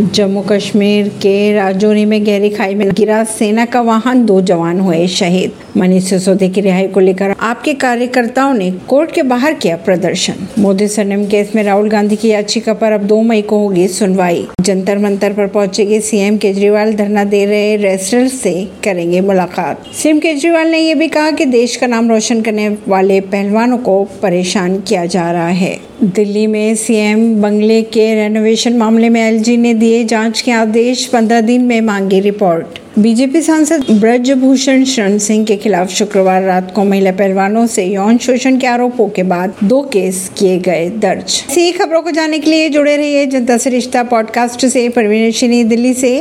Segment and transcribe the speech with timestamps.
[0.00, 5.06] जम्मू कश्मीर के राजौरी में गहरी खाई में गिरा सेना का वाहन, दो जवान हुए
[5.06, 10.34] शहीद। मनीष सिसोदिया की रिहाई को लेकर आपके कार्यकर्ताओं ने कोर्ट के बाहर किया प्रदर्शन।
[10.58, 14.46] मोदी सरनेम केस में राहुल गांधी की याचिका पर अब दो मई को होगी सुनवाई।
[14.60, 20.68] जंतर मंतर पर पहुँचेंगे सीएम केजरीवाल, धरना दे रहे रेस्टर्स से करेंगे मुलाकात। सीएम केजरीवाल
[20.68, 25.06] ने यह भी कहा कि देश का नाम रोशन करने वाले पहलवानों को परेशान किया
[25.06, 30.40] जा रहा है। दिल्ली में सीएम बंगले के रेनोवेशन मामले में एलजी ने दिए जाँच
[30.40, 36.42] के आदेश, पंद्रह दिन में मांगे रिपोर्ट। बीजेपी सांसद ब्रजभूषण शरण सिंह के खिलाफ शुक्रवार
[36.42, 40.90] रात को महिला पहलवानों से यौन शोषण के आरोपों के बाद दो केस किए गए
[40.90, 45.68] दर्ज। सी खबरों को जानने के लिए जुड़े रहिए जनता से रिश्ता पॉडकास्ट से। परवीन
[45.68, 46.18] दिल्ली से।